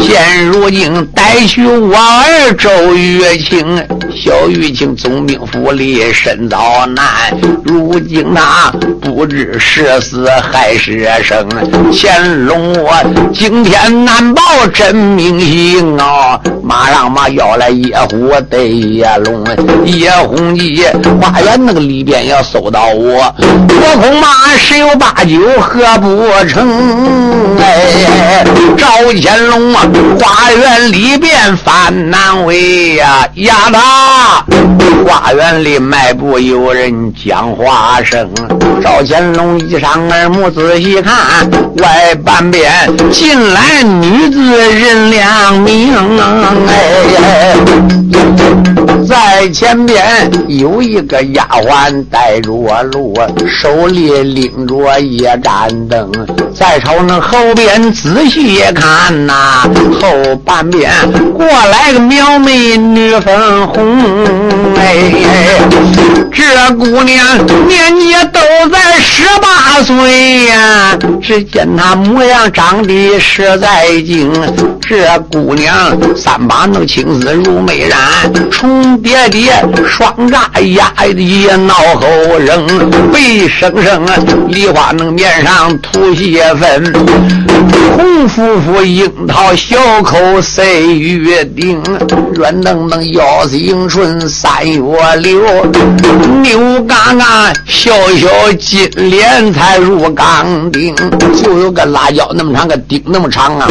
[0.00, 3.76] 现如今带去我儿周月清，
[4.16, 7.04] 小玉清总兵府里身遭难，
[7.64, 11.46] 如今他不知是死还是生。
[11.92, 12.92] 乾隆我
[13.32, 14.42] 惊天难报
[14.72, 16.40] 真名姓啊！
[16.62, 19.44] 马上嘛要来野虎对野龙，
[19.84, 20.84] 野红记
[21.20, 23.34] 花园那个里边要搜到我。
[23.38, 28.44] 我恐怕十有八九喝不成哎！
[28.78, 28.86] 赵
[29.20, 29.82] 乾隆啊，
[30.20, 34.44] 花园里边犯难为呀，丫头，啊
[35.06, 38.28] 花园里迈步有人讲话声。
[38.82, 41.48] 赵乾隆一上耳目仔细看，
[41.78, 42.70] 外半边
[43.10, 45.94] 进来女子人两名
[46.68, 47.56] 哎，
[49.06, 53.14] 在前边有一个丫鬟带着路。
[53.46, 56.10] 手里拎着一盏灯，
[56.54, 59.68] 再朝那后边仔细看呐，
[60.00, 60.90] 后半边
[61.36, 64.24] 过来个苗美女粉红，
[64.76, 65.12] 哎，
[66.32, 67.26] 这姑娘
[67.66, 68.40] 年纪都
[68.70, 74.32] 在十八岁呀，只见她模样长得实在精，
[74.80, 75.74] 这姑娘
[76.16, 79.52] 三把弄青丝如美髯，重叠叠
[79.86, 83.48] 双扎压的脑后扔，背。
[83.48, 84.14] 生生啊，
[84.48, 86.92] 梨花能面上吐血月份，
[87.96, 91.82] 红夫妇樱桃小口赛月丁，
[92.34, 95.40] 软嫩嫩腰子迎春三月柳，
[96.42, 98.28] 牛嘎嘎小小
[98.60, 100.94] 金莲才入钢钉，
[101.42, 103.66] 就有个辣椒那么长，个钉那么长啊！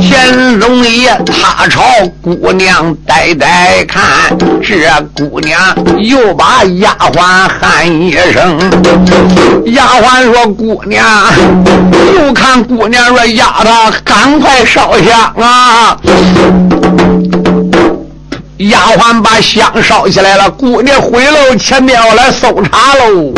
[0.00, 1.82] 乾隆爷他朝
[2.22, 4.02] 姑娘呆呆看，
[4.62, 5.60] 这姑娘
[5.98, 7.20] 又把丫鬟
[7.60, 8.58] 喊一声。
[9.66, 11.04] 丫鬟说：“姑娘。”
[12.16, 15.98] 又看姑娘说：“丫头，赶快烧香啊！”
[18.58, 20.48] 丫鬟把香烧起来了。
[20.50, 23.32] 姑娘回楼前面我来搜查喽。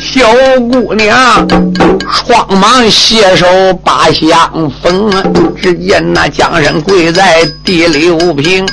[0.00, 0.26] 小
[0.72, 1.46] 姑娘
[2.08, 3.46] 慌忙携手
[3.84, 4.50] 把香
[4.82, 5.12] 封，
[5.60, 8.66] 只见那江山跪在地里无平。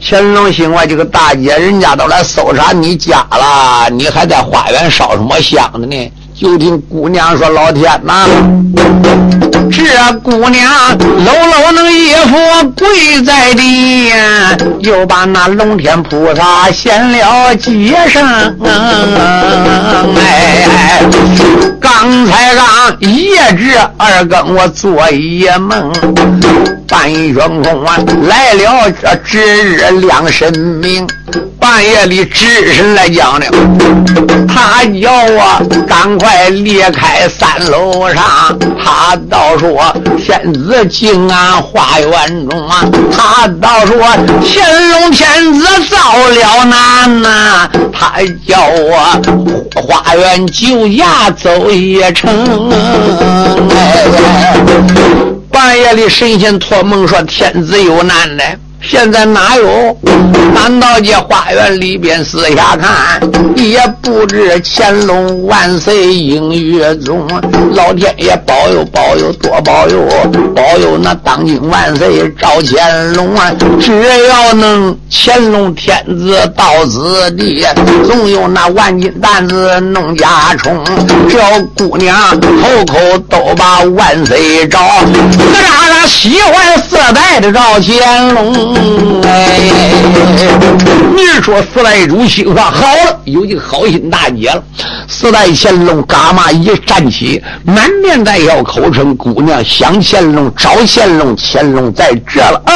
[0.00, 8.26] 乾隆心话：“这个大姐，人家都来搜查你家了，你还在花园烧什么香的呢？”就听姑娘说：“老天呐，
[9.70, 9.84] 这
[10.20, 12.38] 姑娘搂搂那衣服
[12.74, 14.10] 跪在地，
[14.80, 18.26] 又把那龙天菩萨显了几声。
[20.16, 21.02] 哎，
[21.78, 22.66] 刚才让
[23.00, 25.92] 夜至二更，我做一梦。”
[26.90, 31.06] 半夜空啊，来了这值日亮神明。
[31.60, 33.46] 半夜里值神来讲呢，
[34.48, 38.58] 他叫我赶快离开三楼上。
[38.82, 42.84] 他倒说天子进俺花园中啊，
[43.16, 43.96] 他倒说
[44.44, 45.96] 乾隆天子遭
[46.28, 47.70] 了难呐。
[47.92, 49.22] 他叫我
[49.80, 52.68] 花园酒家走一程。
[55.62, 58.42] 半夜里，神仙托梦说天子有难呢。
[58.82, 59.96] 现在哪有？
[60.54, 63.20] 难道这花园里边四下看，
[63.56, 67.26] 也不知乾隆万岁应月中，
[67.72, 70.06] 老天爷保佑保佑多保佑，
[70.54, 73.52] 保佑那当今万岁赵乾隆啊！
[73.80, 77.64] 只要能乾隆天子到此地，
[78.04, 80.76] 总有那万金担子弄家充。
[81.28, 81.38] 这
[81.76, 88.69] 姑娘口口都把万岁招，哪吒喜欢色带的赵乾隆。
[89.24, 89.60] 哎，
[91.14, 94.62] 你说四代主心说好了，有一个好心大姐了。
[95.08, 102.72] 四代乾隆嘎嘛一站起，满面带笑，口称姑娘想乾隆，找乾隆，乾隆在这了啊！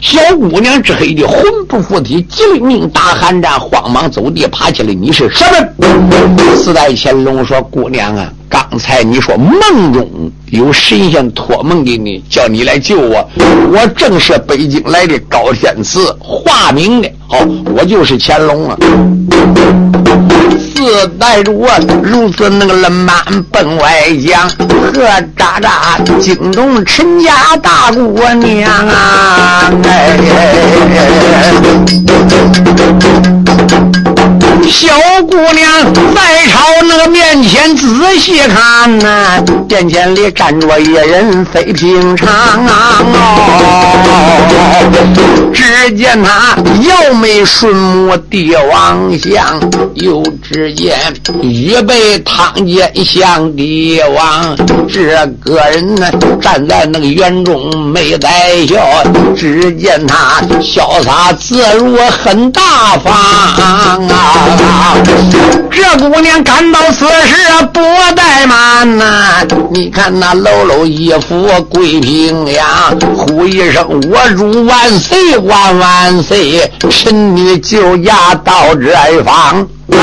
[0.00, 4.94] 小姑娘这黑的魂不附体，急灵灵打寒战，慌忙走地爬起来。
[4.94, 6.56] 你是什么？
[6.56, 13.28] 四代乾隆说：“姑娘啊，刚才你说梦中有神仙托梦给你，叫你来救我。
[13.72, 17.10] 我正是北京来的高天赐，化名的。
[17.26, 17.38] 好，
[17.76, 18.78] 我就是乾隆啊。”
[20.58, 21.70] 四带着我
[22.02, 23.16] 如此那个冷慢
[23.50, 25.02] 奔外江，何
[25.36, 29.70] 渣渣惊动陈家大姑娘啊！
[29.84, 30.18] 哎。
[34.66, 34.88] 小
[35.28, 37.86] 姑娘在朝那个面前仔
[38.18, 42.28] 细看呐，殿前里站着一人非平常
[42.66, 43.14] 哦。
[45.54, 49.60] 只见他摇眉顺目帝王相，
[49.94, 50.98] 又只见
[51.42, 54.56] 预备汤剑向帝王。
[54.88, 58.28] 这个人呢站在那个园中没在
[58.66, 58.76] 笑，
[59.36, 62.62] 只见他潇洒自如很大
[62.98, 63.98] 方啊。
[65.70, 69.46] 这姑娘赶到此时不怠慢呐！
[69.70, 72.66] 你看那喽喽一副跪平阳，
[73.16, 76.70] 呼一声我主万岁万万岁！
[76.90, 79.98] 臣女就驾到这一方啊！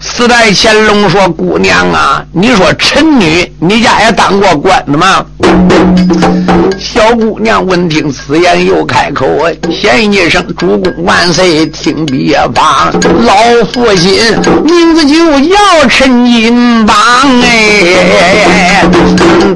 [0.00, 5.24] 四代乾隆说：“姑娘啊，你说臣女，你家也当过官的吗？”
[6.78, 9.26] 小姑娘闻听此言，又开口
[9.70, 12.90] ：“先一声主公万岁，听别方。
[13.24, 13.34] 老
[13.72, 14.18] 父亲
[14.64, 15.54] 名字就叫
[15.88, 16.96] 陈金榜，
[17.42, 18.82] 哎，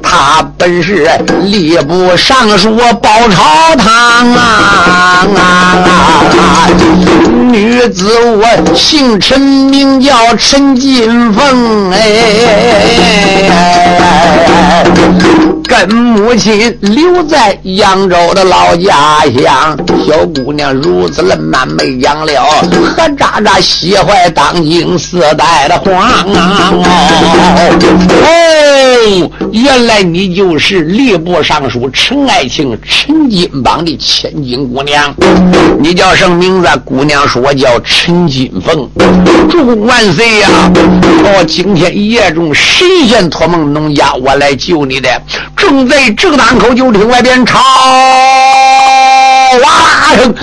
[0.02, 1.09] 他本是
[1.44, 6.20] 吏部尚书包朝堂啊啊！
[7.50, 12.00] 女子我姓陈，名叫陈金凤，哎。”
[15.66, 19.76] 跟母亲留在扬州的老家乡，
[20.07, 22.44] 小姑娘如此冷慢没讲了，
[22.94, 26.72] 何渣渣喜欢当今四代的皇啊！
[28.22, 35.14] 哦，原来你就是吏部尚书陈爱卿陈金榜的千金姑娘，
[35.78, 36.68] 你叫什么名字？
[36.84, 38.86] 姑娘说叫陈金凤。
[39.48, 40.48] 主公万岁呀！
[41.24, 45.09] 哦，今天夜中神仙托梦农家，我来救你的。
[45.57, 47.59] 正在这个当口，就听外边吵。
[49.59, 50.34] 哇啦声，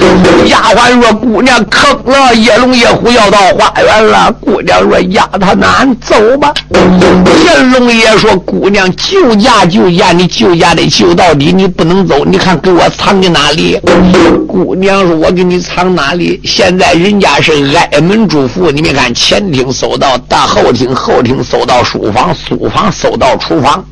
[0.48, 12.24] 丫鬟说：“姑娘坑了，野龙野虎要到花园了。”姑娘说：“丫他难走吧？”乾隆爷说：“姑娘救驾救驾，你救驾得救到底，你不能走。
[12.26, 13.80] 你看给我藏在哪里？”
[14.48, 16.40] 姑娘说：“我给你藏哪里？
[16.44, 23.84] 现在人家是挨门主妇，你没看前厅搜到大后厅，后厅搜到书房，书房搜到厨房。”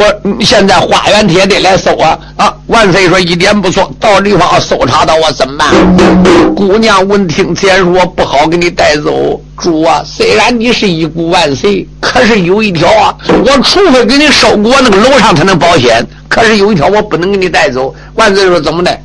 [0.00, 2.54] 我现在花园帖得来搜啊啊！
[2.68, 6.54] 万岁说一点不错，到地方搜查到我怎么办？
[6.54, 9.38] 姑娘闻听此言说不好给你带走。
[9.58, 16.02] 主啊，虽然你是一股万岁，可是有一条啊，我除非给你收过那个楼上才能保险。
[16.30, 17.92] 可是有一条我不能给你带走。
[18.14, 18.96] 万岁说怎么的？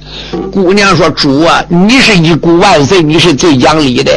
[0.54, 4.12] 姑娘说主啊，你是一股万岁，你是最讲理的。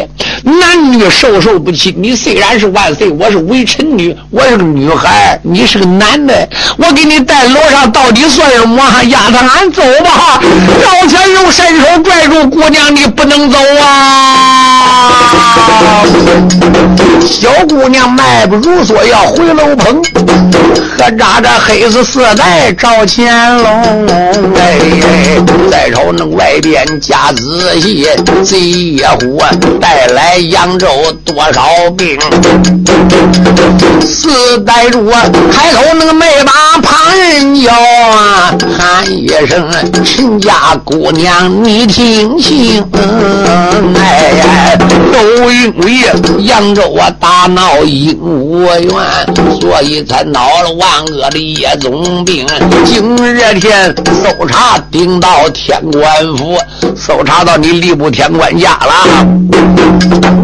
[0.45, 8.83] 男女授受不亲，你虽然是万岁，我是微臣女，我是个女孩，你是个男的，我给你带楼上到底算什么？
[9.05, 10.39] 丫头，俺走吧。
[10.83, 15.13] 赵钱又伸手拽住姑娘，你不能走啊！
[17.25, 20.03] 小姑娘迈不如梭要回楼棚，
[20.97, 24.07] 可扎着黑死四带赵乾隆，
[24.57, 25.41] 哎，
[25.79, 28.05] 再瞅那外边加仔细，
[28.43, 29.41] 贼野虎
[29.81, 30.37] 带来。
[30.39, 30.89] 扬州
[31.25, 31.63] 多少
[31.97, 32.19] 兵？
[34.01, 35.09] 四代主
[35.53, 39.71] 开口那个没把旁人叫啊，喊一声
[40.05, 42.85] 陈家姑娘你听清，
[43.95, 44.77] 哎，
[45.13, 52.47] 都因为扬州啊大闹鹦鹉园，所以才闹了万恶的夜总兵。
[52.85, 56.03] 今日天搜查顶到天天官
[56.39, 56.57] 府，
[56.97, 59.27] 搜查到你吏部天官家了。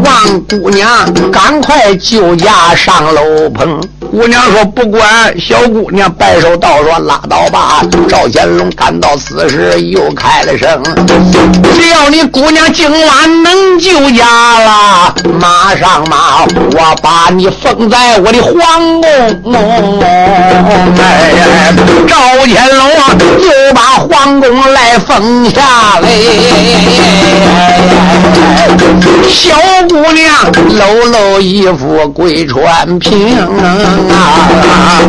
[0.03, 0.87] 望姑娘
[1.31, 3.81] 赶快救驾上楼棚。
[4.11, 5.03] 姑娘说：“不管。”
[5.41, 10.81] 小姑娘摆手道：“说拉倒吧。”赵显龙赶到此时又开了声
[11.75, 14.25] ：“只要你姑娘今晚能救驾
[14.59, 19.99] 了，马上马，我把你封在我的皇宫。”
[21.01, 21.73] 哎，
[22.07, 22.89] 赵显龙
[23.41, 26.09] 又把皇宫来风下来。
[29.27, 29.55] 小
[29.87, 35.01] 姑娘搂搂衣服跪穿平啊。